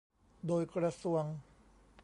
[0.47, 1.23] โดยกระทรวง